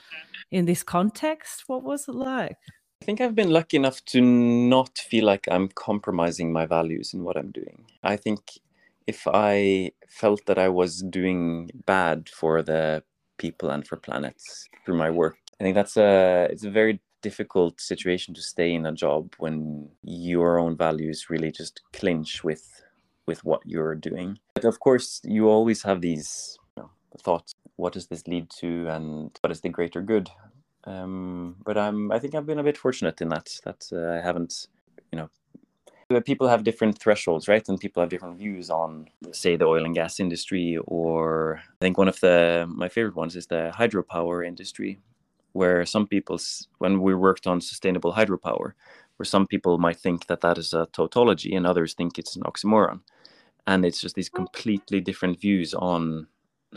[0.51, 1.65] in this context?
[1.67, 2.57] What was it like?
[3.03, 7.25] I think i've been lucky enough to not feel like i'm compromising my values in
[7.25, 7.85] what i'm doing.
[8.03, 8.59] I think
[9.07, 13.03] if i felt that i was doing bad for the
[13.37, 17.81] people and for planets through my work i think that's a it's a very difficult
[17.81, 22.83] situation to stay in a job when your own values really just clinch with
[23.27, 24.39] with what you're doing.
[24.55, 26.91] But of course, you always have these you know,
[27.23, 30.31] thoughts: what does this lead to, and what is the greater good?
[30.85, 34.21] Um, but I'm, I think I've been a bit fortunate in that that uh, I
[34.21, 34.69] haven't,
[35.13, 35.29] you know,
[36.21, 37.67] people have different thresholds, right?
[37.69, 41.99] And people have different views on, say, the oil and gas industry, or I think
[41.99, 44.99] one of the my favorite ones is the hydropower industry,
[45.53, 46.39] where some people,
[46.79, 48.73] when we worked on sustainable hydropower,
[49.17, 52.43] where some people might think that that is a tautology and others think it's an
[52.43, 53.01] oxymoron
[53.67, 56.27] and it's just these completely different views on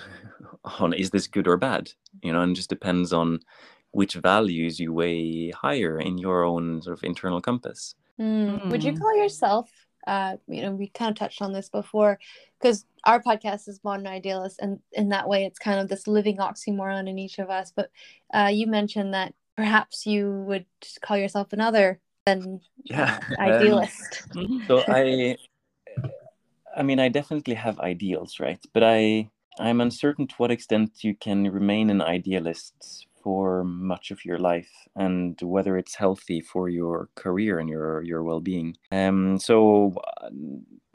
[0.80, 3.40] on is this good or bad you know and just depends on
[3.92, 8.70] which values you weigh higher in your own sort of internal compass mm.
[8.70, 8.98] would you hmm.
[8.98, 12.20] call yourself uh, you know we kind of touched on this before
[12.60, 16.38] because our podcast is modern idealist and in that way it's kind of this living
[16.38, 17.90] oxymoron in each of us but
[18.34, 20.66] uh, you mentioned that perhaps you would
[21.02, 24.24] call yourself another than yeah idealist.
[24.36, 25.38] Um, so I,
[26.76, 28.60] I mean, I definitely have ideals, right?
[28.74, 34.26] But I, I'm uncertain to what extent you can remain an idealist for much of
[34.26, 38.76] your life and whether it's healthy for your career and your your well-being.
[38.92, 40.30] Um so uh,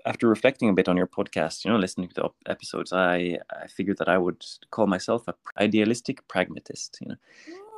[0.05, 3.67] after reflecting a bit on your podcast you know listening to the episodes i i
[3.67, 7.17] figured that i would call myself a idealistic pragmatist you know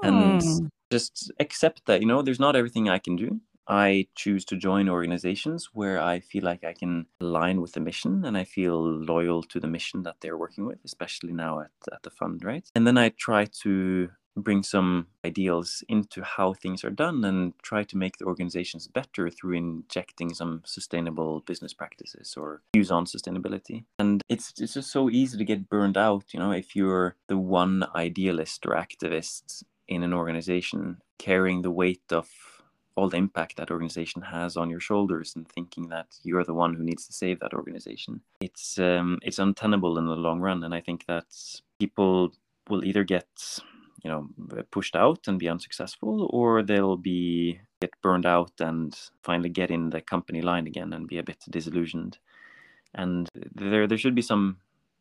[0.03, 0.67] and hmm.
[0.91, 3.41] just accept that you know there's not everything i can do.
[3.69, 8.25] I choose to join organizations where i feel like i can align with the mission
[8.25, 12.03] and i feel loyal to the mission that they're working with especially now at, at
[12.03, 12.67] the fund right?
[12.75, 17.83] And then i try to bring some ideals into how things are done and try
[17.85, 23.85] to make the organizations better through injecting some sustainable business practices or views on sustainability.
[23.99, 27.39] And it's it's just so easy to get burned out, you know, if you're the
[27.39, 32.29] one idealist or activist in an organization carrying the weight of
[32.97, 36.75] all the impact that organization has on your shoulders and thinking that you're the one
[36.75, 40.75] who needs to save that organization it's um, it's untenable in the long run and
[40.75, 41.27] i think that
[41.79, 42.33] people
[42.69, 43.29] will either get
[44.03, 44.29] you know
[44.71, 49.91] pushed out and be unsuccessful or they'll be get burned out and finally get in
[49.91, 52.19] the company line again and be a bit disillusioned
[52.95, 54.57] and there there should be some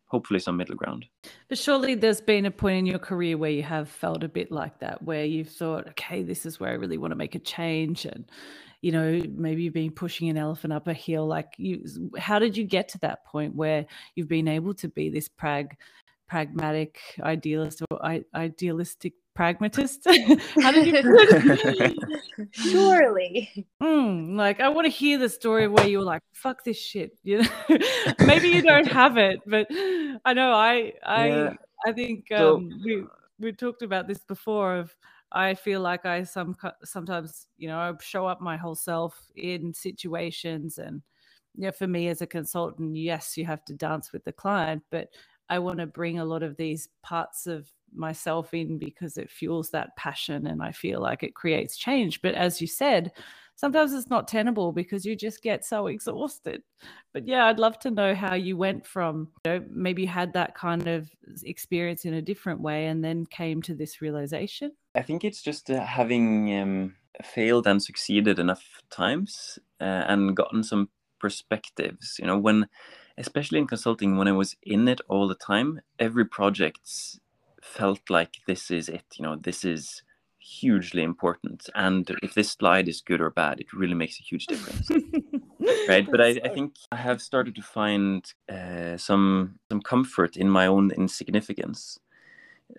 [0.09, 1.05] hopefully some middle ground.
[1.47, 4.51] But surely there's been a point in your career where you have felt a bit
[4.51, 7.39] like that, where you've thought, okay, this is where I really want to make a
[7.39, 8.05] change.
[8.05, 8.25] And,
[8.81, 11.27] you know, maybe you've been pushing an elephant up a hill.
[11.27, 11.83] Like you,
[12.17, 13.85] how did you get to that point where
[14.15, 15.77] you've been able to be this prag,
[16.29, 20.05] pragmatic idealist or I- idealistic pragmatist.
[20.61, 21.97] How did you?
[22.51, 23.67] Surely.
[23.81, 27.17] Mm, like I want to hear the story where you were like, "Fuck this shit."
[27.23, 27.49] You know,
[28.25, 29.67] maybe you don't have it, but
[30.25, 31.53] I know I I yeah.
[31.85, 33.03] I think um, so, we
[33.39, 34.75] we talked about this before.
[34.77, 34.95] Of
[35.31, 39.73] I feel like I some sometimes you know I show up my whole self in
[39.73, 41.01] situations and
[41.55, 45.09] yeah, for me as a consultant, yes, you have to dance with the client, but
[45.49, 49.71] I want to bring a lot of these parts of myself in because it fuels
[49.71, 52.21] that passion and I feel like it creates change.
[52.21, 53.11] But as you said,
[53.55, 56.63] sometimes it's not tenable because you just get so exhausted.
[57.13, 60.33] But yeah, I'd love to know how you went from, you know, maybe you had
[60.33, 61.09] that kind of
[61.43, 64.71] experience in a different way and then came to this realization.
[64.95, 70.63] I think it's just uh, having um, failed and succeeded enough times uh, and gotten
[70.63, 72.15] some perspectives.
[72.19, 72.67] You know, when,
[73.19, 76.79] especially in consulting, when I was in it all the time, every project
[77.61, 80.01] felt like this is it you know this is
[80.39, 81.69] hugely important.
[81.75, 84.89] And if this slide is good or bad it really makes a huge difference.
[85.89, 86.09] Right?
[86.09, 90.67] But I, I, think i have started to find uh, some some comfort in my
[90.67, 91.99] own insignificance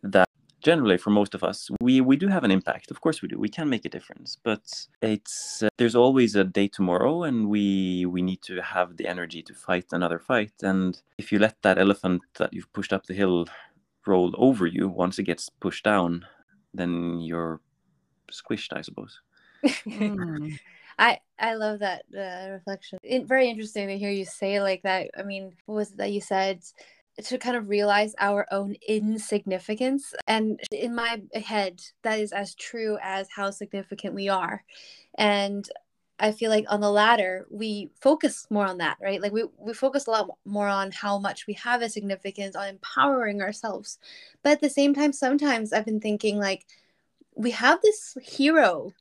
[0.02, 0.29] that
[0.60, 3.38] generally for most of us we we do have an impact of course we do
[3.38, 8.06] we can make a difference but it's uh, there's always a day tomorrow and we
[8.06, 11.78] we need to have the energy to fight another fight and if you let that
[11.78, 13.46] elephant that you've pushed up the hill
[14.06, 16.24] roll over you once it gets pushed down
[16.74, 17.60] then you're
[18.30, 19.20] squished i suppose
[19.64, 20.58] mm.
[21.00, 22.98] I I love that uh, reflection.
[23.02, 25.10] It, very interesting to hear you say like that.
[25.18, 26.60] I mean, what was it that you said?
[27.24, 32.98] To kind of realize our own insignificance, and in my head, that is as true
[33.02, 34.64] as how significant we are.
[35.16, 35.68] And
[36.18, 39.20] I feel like on the latter, we focus more on that, right?
[39.20, 42.68] Like we, we focus a lot more on how much we have a significance, on
[42.68, 43.98] empowering ourselves.
[44.42, 46.66] But at the same time, sometimes I've been thinking like
[47.34, 48.92] we have this hero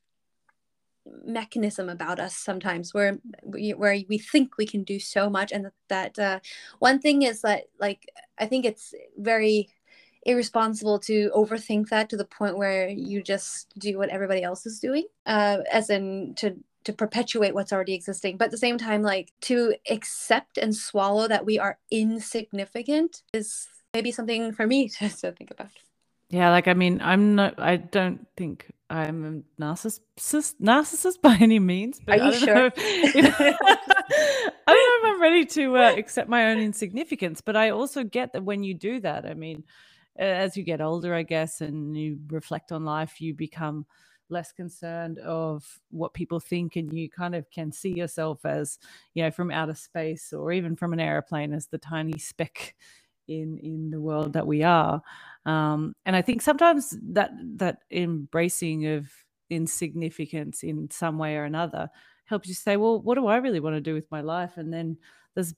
[1.25, 5.71] mechanism about us sometimes where we, where we think we can do so much and
[5.87, 6.39] that, uh,
[6.79, 9.69] one thing is that like i think it's very
[10.23, 14.79] irresponsible to overthink that to the point where you just do what everybody else is
[14.79, 18.37] doing uh, as in to to perpetuate what's already existing.
[18.37, 23.67] But at the same time like to accept and swallow that we are insignificant is
[23.93, 25.69] maybe something for me to, to think about
[26.29, 31.59] yeah like i mean i'm not i don't think I'm a narcissist, narcissist by any
[31.59, 32.01] means.
[32.05, 32.71] But Are you sure?
[32.75, 32.75] If,
[34.67, 38.03] I don't know if I'm ready to uh, accept my own insignificance, but I also
[38.03, 39.63] get that when you do that, I mean,
[40.17, 43.85] as you get older, I guess, and you reflect on life, you become
[44.29, 48.77] less concerned of what people think and you kind of can see yourself as
[49.15, 52.75] you know from outer space or even from an airplane as the tiny speck
[53.29, 55.01] in in the world that we are.
[55.45, 59.09] Um, and i think sometimes that that embracing of
[59.49, 61.89] insignificance in some way or another
[62.25, 64.57] helps you say well what do i really want to do with my life?
[64.57, 64.97] And then
[65.35, 65.53] this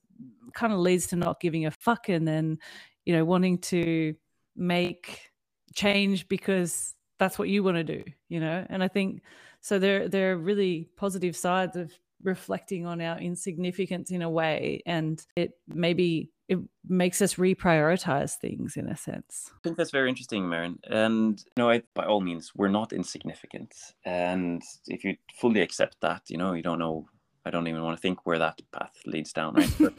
[0.54, 2.60] kind of leads to not giving a fuck and then
[3.06, 4.16] you know wanting to
[4.56, 5.32] make
[5.74, 8.66] change because that's what you want to do you know?
[8.70, 9.24] And i think
[9.62, 11.92] so there there are really positive sides of
[12.24, 18.76] reflecting on our insignificance in a way and it maybe it makes us reprioritize things
[18.76, 19.50] in a sense.
[19.56, 20.80] I think that's very interesting, Maren.
[20.84, 23.74] And you know, I, by all means, we're not insignificant.
[24.04, 27.08] And if you fully accept that, you know, you don't know.
[27.46, 29.74] I don't even want to think where that path leads down, right?
[29.80, 29.94] But,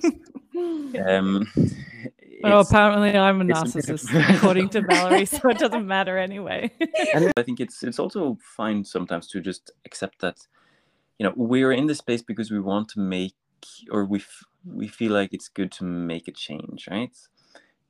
[1.09, 1.51] um,
[2.45, 6.71] oh, apparently I'm a narcissist, according to Valerie, so it doesn't matter anyway.
[7.15, 10.37] and I think it's it's also fine sometimes to just accept that,
[11.19, 13.35] you know, we're in this space because we want to make
[13.90, 17.16] or we f- we feel like it's good to make a change, right?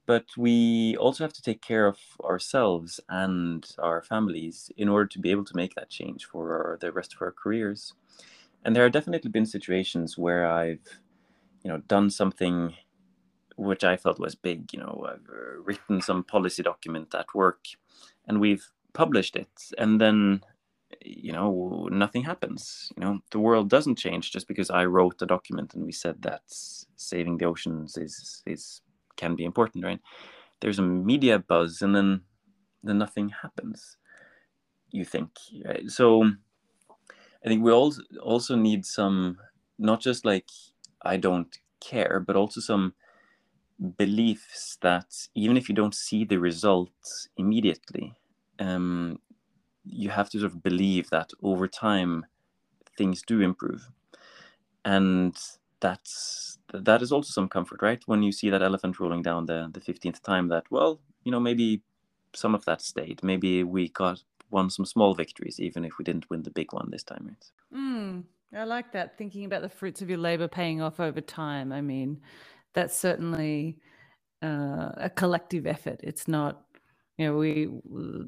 [0.07, 5.19] But we also have to take care of ourselves and our families in order to
[5.21, 7.95] be able to make that change for the rest of our careers.
[8.65, 11.01] And there have definitely been situations where I've,
[11.65, 12.75] you know, done something
[13.57, 14.73] which I felt was big.
[14.73, 17.67] You know, I've uh, written some policy document at work,
[18.27, 20.43] and we've published it, and then
[21.05, 25.27] you know nothing happens you know the world doesn't change just because i wrote a
[25.27, 26.43] document and we said that
[26.97, 28.83] saving the oceans is is
[29.17, 30.01] can be important right
[30.61, 32.21] there's a media buzz and then
[32.83, 33.99] then nothing happens
[34.91, 35.31] you think
[35.65, 35.89] right?
[35.91, 36.25] so
[37.45, 39.37] i think we all also need some
[39.79, 40.49] not just like
[41.03, 42.95] i don't care but also some
[43.99, 48.15] beliefs that even if you don't see the results immediately
[48.61, 49.19] um,
[49.85, 52.27] you have to sort of believe that over time
[52.97, 53.91] things do improve.
[54.85, 55.37] And
[55.81, 58.03] that's that is also some comfort right?
[58.07, 61.41] When you see that elephant rolling down the the 15th time that well you know
[61.41, 61.83] maybe
[62.35, 63.23] some of that stayed.
[63.23, 66.89] Maybe we got won some small victories even if we didn't win the big one
[66.91, 67.51] this time right?
[67.75, 69.19] Mm, i like that.
[69.19, 72.21] Thinking about the fruits of your labor paying off over time i mean
[72.75, 73.77] that's certainly
[74.43, 76.01] uh, a collective effort.
[76.03, 76.65] It's not
[77.19, 77.69] you know, we,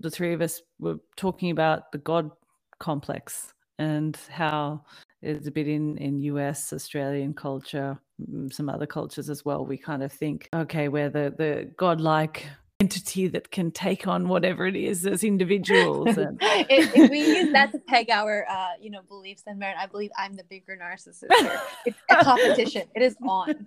[0.00, 2.30] the three of us were talking about the God
[2.78, 4.84] complex and how
[5.22, 9.64] it's a bit in, in US, Australian culture, mm, some other cultures as well.
[9.64, 12.46] We kind of think, okay, we're the, the godlike
[12.84, 16.16] entity that can take on whatever it is as individuals.
[16.24, 16.38] And...
[16.70, 19.86] if, if, we use that to peg our, uh, you know, beliefs, and merit, I
[19.86, 21.60] believe I'm the bigger narcissist here.
[21.86, 22.84] It's a competition.
[22.94, 23.66] It is on.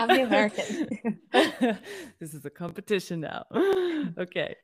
[0.00, 1.18] I'm the American.
[2.20, 3.44] this is a competition now.
[4.16, 4.54] Okay.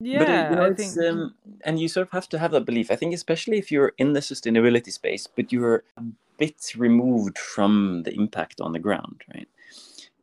[0.00, 0.92] Yeah, but you know, I think...
[0.98, 2.90] Um, and you sort of have to have that belief.
[2.90, 6.02] I think, especially if you're in the sustainability space, but you're a
[6.38, 9.48] bit removed from the impact on the ground, right?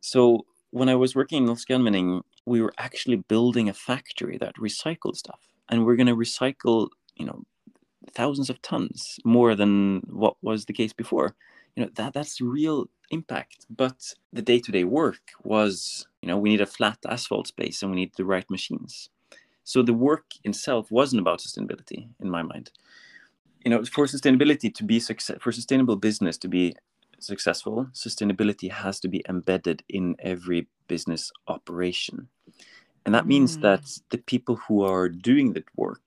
[0.00, 0.44] So
[0.74, 5.38] when I was working in Norsk we were actually building a factory that recycled stuff,
[5.68, 7.44] and we're going to recycle, you know,
[8.10, 11.36] thousands of tons more than what was the case before.
[11.74, 13.66] You know that that's real impact.
[13.70, 17.96] But the day-to-day work was, you know, we need a flat asphalt space and we
[18.00, 19.10] need the right machines.
[19.62, 22.72] So the work itself wasn't about sustainability in my mind.
[23.64, 26.74] You know, for sustainability to be success, for sustainable business to be
[27.26, 32.28] successful, sustainability has to be embedded in every business operation.
[33.06, 33.62] and that means mm.
[33.62, 36.02] that the people who are doing the work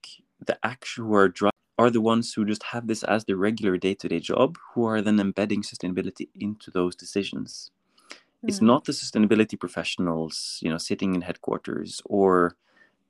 [0.46, 3.78] the actual who are driving, are the ones who just have this as their regular
[3.78, 7.72] day-to-day job who are then embedding sustainability into those decisions
[8.12, 8.50] mm.
[8.50, 12.56] it's not the sustainability professionals you know sitting in headquarters or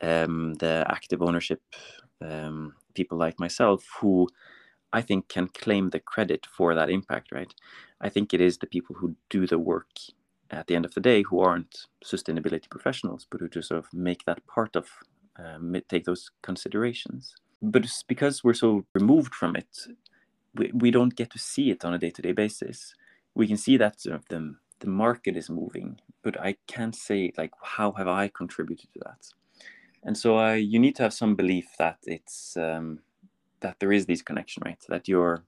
[0.02, 1.62] um, the active ownership
[2.22, 4.28] um, people like myself who
[5.00, 7.54] i think can claim the credit for that impact right?
[8.00, 9.94] I think it is the people who do the work
[10.52, 13.88] at the end of the day who aren't sustainability professionals but who just sort of
[13.94, 14.86] make that part of
[15.44, 17.36] um, take those considerations.
[17.62, 19.72] But because we're so removed from it
[20.58, 22.94] we, we don't get to see it on a day-to-day basis.
[23.36, 27.32] We can see that sort of the, the market is moving but i can't say
[27.38, 29.22] like how have i contributed to that?
[30.04, 33.00] And so uh, you need to have some belief that it's um,
[33.62, 35.44] that there is this connection right that you're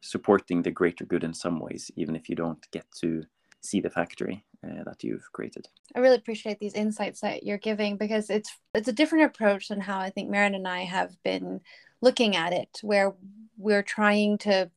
[0.00, 3.24] supporting the greater good in some ways even if you don't get to
[3.62, 5.68] see the factory uh, that you've created.
[5.94, 9.80] I really appreciate these insights that you're giving because it's it's a different approach than
[9.80, 11.60] how I think Maren and I have been
[12.00, 13.14] looking at it, where
[13.56, 14.70] we're trying to,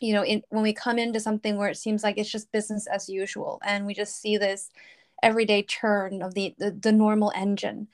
[0.00, 2.86] you know, in, when we come into something where it seems like it's just business
[2.86, 4.70] as usual, and we just see this
[5.22, 7.88] everyday churn of the the, the normal engine,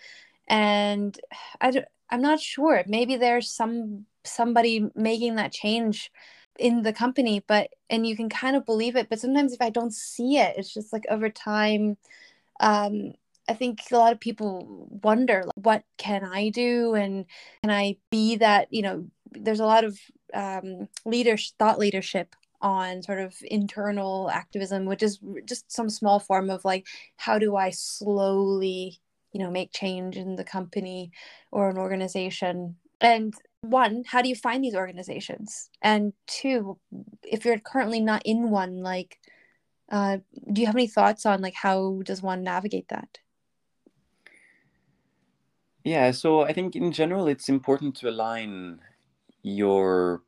[0.48, 1.18] and
[1.60, 2.82] I I'm not sure.
[2.86, 6.10] Maybe there's some somebody making that change
[6.58, 9.70] in the company but and you can kind of believe it but sometimes if i
[9.70, 11.96] don't see it it's just like over time
[12.60, 13.12] um
[13.48, 17.26] i think a lot of people wonder like, what can i do and
[17.62, 19.98] can i be that you know there's a lot of
[20.34, 26.50] um leadership thought leadership on sort of internal activism which is just some small form
[26.50, 26.86] of like
[27.16, 29.00] how do i slowly
[29.32, 31.10] you know make change in the company
[31.50, 32.76] or an organization.
[33.00, 35.70] And one how do you find these organizations?
[35.82, 36.78] And two
[37.22, 39.18] if you're currently not in one like
[39.90, 40.18] uh,
[40.52, 43.18] do you have any thoughts on like how does one navigate that?
[45.84, 48.80] Yeah so i think in general it's important to align
[49.42, 50.22] your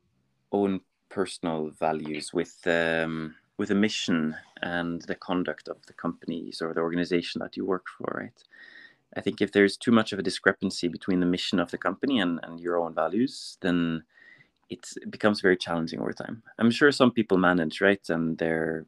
[0.51, 6.73] own personal values with um, with a mission and the conduct of the companies or
[6.73, 8.43] the organization that you work for right
[9.15, 12.19] I think if there's too much of a discrepancy between the mission of the company
[12.19, 14.03] and, and your own values, then
[14.69, 16.43] it becomes very challenging over time.
[16.57, 18.01] I'm sure some people manage, right?
[18.09, 18.85] And they're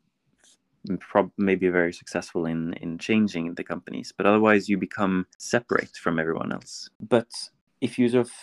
[1.00, 6.20] prob- maybe very successful in, in changing the companies, but otherwise you become separate from
[6.20, 6.90] everyone else.
[7.00, 7.30] But
[7.82, 8.34] if you sort of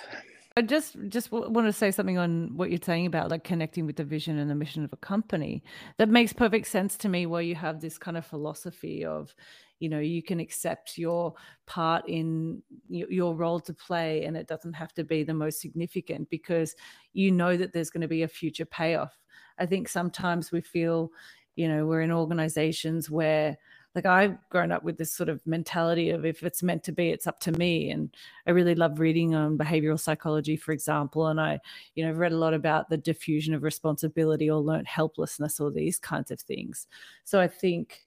[0.60, 3.96] I just just want to say something on what you're saying about like connecting with
[3.96, 5.64] the vision and the mission of a company.
[5.96, 7.24] That makes perfect sense to me.
[7.24, 9.34] Where you have this kind of philosophy of,
[9.78, 11.32] you know you can accept your
[11.66, 16.28] part in your role to play and it doesn't have to be the most significant
[16.28, 16.74] because
[17.14, 19.18] you know that there's going to be a future payoff
[19.58, 21.10] i think sometimes we feel
[21.56, 23.56] you know we're in organizations where
[23.94, 27.10] like I've grown up with this sort of mentality of if it's meant to be,
[27.10, 27.90] it's up to me.
[27.90, 28.14] And
[28.46, 31.26] I really love reading on behavioral psychology, for example.
[31.26, 31.58] And I,
[31.94, 35.98] you know, read a lot about the diffusion of responsibility or learned helplessness or these
[35.98, 36.86] kinds of things.
[37.24, 38.04] So I think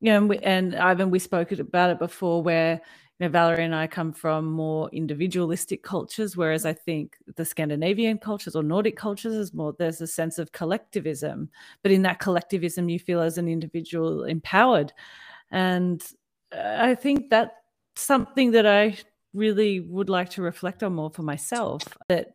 [0.00, 2.80] you know, and, we, and Eivind, we spoke about it before where
[3.22, 8.56] know, Valerie and I come from more individualistic cultures, whereas I think the Scandinavian cultures
[8.56, 11.48] or Nordic cultures is more there's a sense of collectivism,
[11.82, 14.92] but in that collectivism, you feel as an individual empowered,
[15.50, 16.02] and
[16.52, 17.54] uh, I think that's
[17.96, 18.96] something that I
[19.34, 21.82] really would like to reflect on more for myself.
[22.08, 22.34] That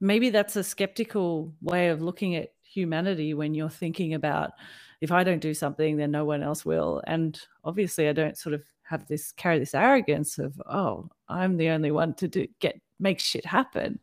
[0.00, 4.52] maybe that's a skeptical way of looking at humanity when you're thinking about
[5.00, 7.02] if I don't do something, then no one else will.
[7.06, 11.70] And obviously, I don't sort of have this carry this arrogance of oh, I'm the
[11.70, 13.98] only one to do get make shit happen.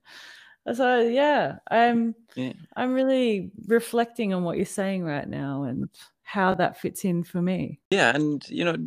[0.73, 2.53] So yeah, I'm yeah.
[2.75, 5.89] I'm really reflecting on what you're saying right now and
[6.23, 7.79] how that fits in for me.
[7.89, 8.77] Yeah, and you know,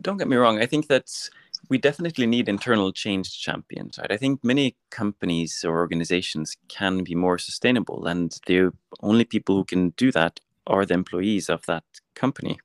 [0.00, 0.60] don't get me wrong.
[0.60, 1.30] I think that's
[1.68, 3.98] we definitely need internal change champions.
[3.98, 4.10] Right?
[4.10, 9.64] I think many companies or organizations can be more sustainable, and the only people who
[9.64, 11.84] can do that are the employees of that
[12.14, 12.58] company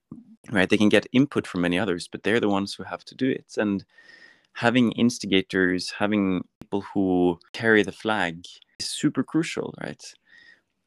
[0.51, 0.69] right?
[0.69, 3.29] They can get input from many others but they're the ones who have to do
[3.29, 3.53] it.
[3.57, 3.85] And
[4.57, 8.45] having instigators having people who carry the flag
[8.79, 10.03] is super crucial right?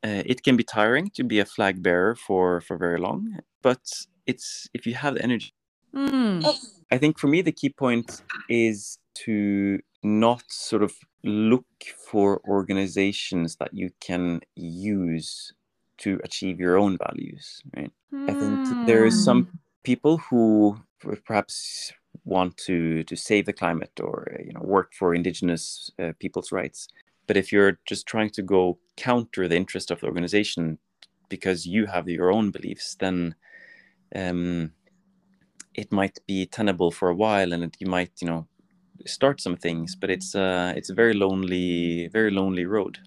[0.03, 3.83] Uh, it can be tiring to be a flag bearer for for very long but
[4.27, 5.53] it's if you have the energy
[5.95, 6.43] mm.
[6.91, 10.93] i think for me the key point is to not sort of
[11.23, 11.67] look
[12.11, 15.53] for organizations that you can use
[16.01, 18.31] to achieve your own values right mm.
[18.31, 19.57] i think there are some hmm.
[19.85, 20.77] people who
[21.25, 21.93] perhaps
[22.25, 26.89] want to to save the climate or you know work for indigenous uh, people's rights
[27.27, 30.79] but if you're just trying to go counter the interest of the organization
[31.29, 33.35] because you have your own beliefs then
[34.15, 34.73] um,
[35.75, 38.47] it might be tenable for a while and it, you might you know
[39.07, 42.99] start some things but it's uh it's a very lonely very lonely road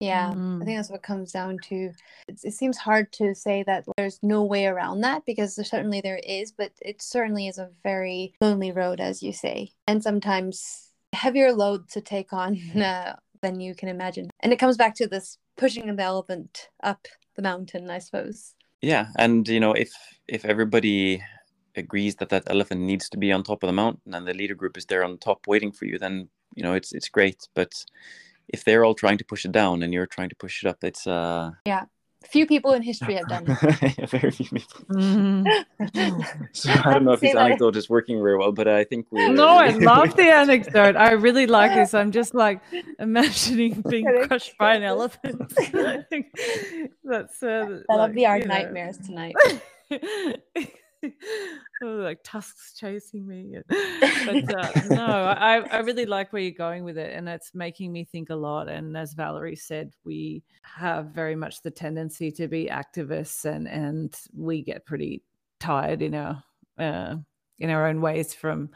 [0.00, 0.62] yeah, mm.
[0.62, 1.90] I think that's what comes down to.
[2.28, 6.00] It's, it seems hard to say that there's no way around that because there, certainly
[6.00, 10.90] there is, but it certainly is a very lonely road, as you say, and sometimes
[11.12, 14.30] heavier load to take on uh, than you can imagine.
[14.40, 18.54] And it comes back to this pushing the elephant up the mountain, I suppose.
[18.82, 19.90] Yeah, and you know, if
[20.28, 21.22] if everybody
[21.76, 24.54] agrees that that elephant needs to be on top of the mountain and the leader
[24.54, 27.48] group is there on top waiting for you, then you know it's it's great.
[27.54, 27.72] But
[28.48, 30.82] if they're all trying to push it down and you're trying to push it up,
[30.82, 31.84] it's uh yeah.
[32.24, 34.10] Few people in history have done it.
[34.10, 34.80] very few people.
[34.90, 36.42] Mm-hmm.
[36.52, 39.28] so I don't know if this anecdote is working very well, but I think we.
[39.28, 40.96] No, I love the anecdote.
[40.96, 41.94] I really like this.
[41.94, 42.60] I'm just like
[42.98, 45.52] imagining being crushed by an elephant.
[47.04, 49.06] That's uh, that'll like, be our nightmares know.
[49.06, 49.34] tonight.
[51.82, 53.56] like tusks chasing me.
[54.26, 57.12] But uh, no, I, I really like where you're going with it.
[57.14, 58.68] And it's making me think a lot.
[58.68, 64.14] And as Valerie said, we have very much the tendency to be activists and, and
[64.34, 65.22] we get pretty
[65.60, 66.42] tired in our,
[66.78, 67.16] uh,
[67.58, 68.70] in our own ways from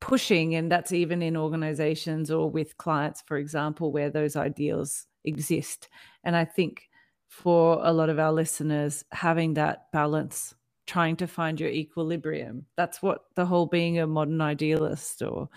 [0.00, 0.54] pushing.
[0.54, 5.88] And that's even in organizations or with clients, for example, where those ideals exist.
[6.24, 6.88] And I think
[7.28, 10.54] for a lot of our listeners, having that balance
[10.86, 12.66] trying to find your equilibrium.
[12.76, 15.48] That's what the whole being a modern idealist or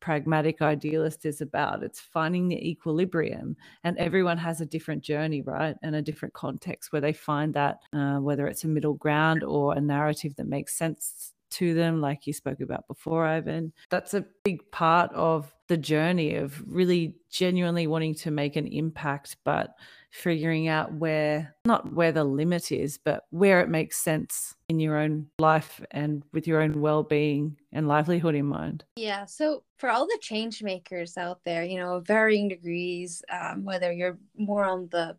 [0.00, 1.82] pragmatic idealist is about.
[1.82, 5.76] It's finding the equilibrium, and everyone has a different journey, right?
[5.82, 9.74] And a different context where they find that, uh, whether it's a middle ground or
[9.74, 13.72] a narrative that makes sense to them, like you spoke about before, Eivind.
[13.90, 19.36] That's a big part of the journey of really genuinely wanting to make an impact,
[19.44, 19.74] but
[20.10, 24.96] figuring out where, not where the limit is, but where it makes sense in your
[24.96, 28.84] own life and with your own well being and livelihood in mind.
[28.96, 29.26] Yeah.
[29.26, 34.18] So, for all the change makers out there, you know, varying degrees, um, whether you're
[34.36, 35.16] more on the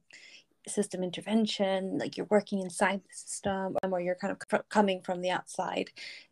[0.67, 5.21] system intervention, like you're working inside the system, um, or you're kind of coming from
[5.21, 5.89] the outside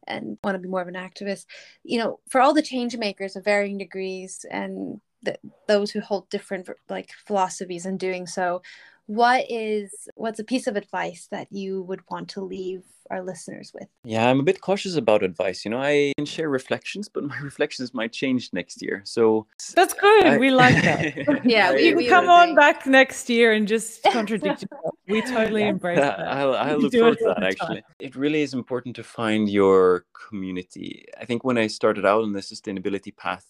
[0.08, 1.46] and want to be more of an activist.
[1.84, 6.30] You know, for all the change makers of varying degrees and the, those who hold
[6.30, 8.62] different like philosophies in doing so,
[9.08, 13.72] what is what's a piece of advice that you would want to leave our listeners
[13.74, 13.88] with?
[14.04, 15.64] Yeah, I'm a bit cautious about advice.
[15.64, 19.02] You know, I can share reflections, but my reflections might change next year.
[19.06, 19.46] So
[19.76, 20.26] that's good.
[20.26, 21.42] I, we like that.
[21.46, 24.66] yeah, we, we come on back next year and just contradict.
[25.08, 26.20] we totally embrace that.
[26.20, 27.44] I'll, I'll look forward to that.
[27.44, 31.06] Actually, it really is important to find your community.
[31.20, 33.46] I think when I started out on the sustainability path,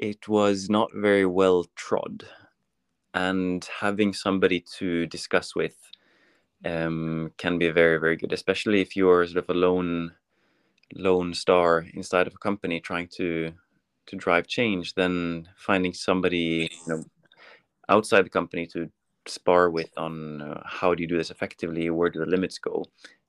[0.00, 2.24] it was not very well trod
[3.14, 5.76] and having somebody to discuss with
[6.64, 10.12] um, can be very very good especially if you're sort of a lone
[10.94, 13.52] lone star inside of a company trying to
[14.06, 17.04] to drive change then finding somebody you know
[17.88, 18.90] outside the company to
[19.26, 22.84] spar with on uh, how do you do this effectively where do the limits go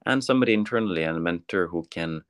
[0.06, 2.22] and somebody internally and a mentor who can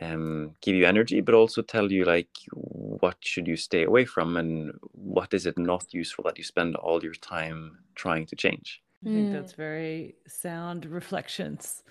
[0.00, 4.36] um, give you energy, but also tell you like what should you stay away from
[4.36, 8.82] and what is it not useful that you spend all your time trying to change.
[9.04, 9.62] I think that's hmm.
[9.62, 11.82] very sound reflections.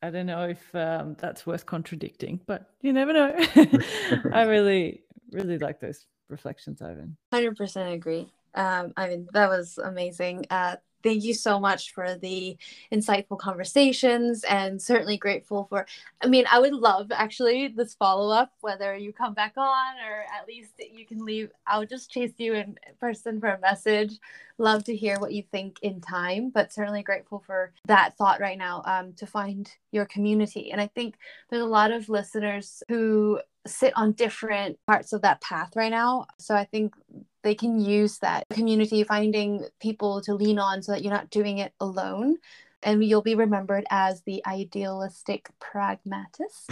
[0.00, 3.34] I don't know if um, that's worth contradicting, but you never know.
[4.32, 7.14] I really, really like those reflections, Eivind.
[7.32, 8.32] Hundred percent agree.
[8.54, 10.46] Um, I mean, that was amazing.
[10.50, 12.56] Uh, thank you so much for the
[12.92, 15.86] insightful conversations and certainly grateful for
[16.22, 20.46] i mean i would love actually this follow-up whether you come back on or at
[20.46, 24.18] least you can leave i'll just chase you in person for a message.
[24.58, 28.58] Love to hear what you think in time but certainly grateful for that thought right
[28.58, 30.70] now um, to find your community.
[30.70, 31.16] And i think
[31.50, 36.26] there's a lot of listeners who sit on different parts of that path right now.
[36.38, 36.94] So i think
[37.42, 41.58] they can use that community, finding people to lean on so that you're not doing
[41.58, 42.36] it alone.
[42.84, 46.68] And you'll be remembered as the idealistic pragmatist.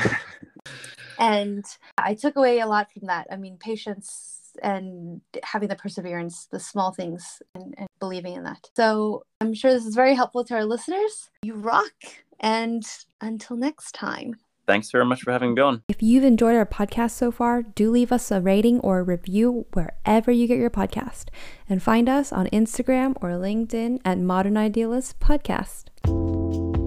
[1.18, 1.64] and
[1.96, 3.28] I took away a lot from that.
[3.30, 8.68] I mean, patience and having the perseverance, the small things, and, and believing in that.
[8.76, 11.30] So I'm sure this is very helpful to our listeners.
[11.42, 11.92] You rock.
[12.40, 12.84] And
[13.20, 14.34] until next time
[14.70, 15.82] thanks very much for having me on.
[15.88, 19.66] If you've enjoyed our podcast so far, do leave us a rating or a review
[19.72, 21.24] wherever you get your podcast.
[21.68, 26.79] And find us on Instagram or LinkedIn at Modern Idealist Podcast.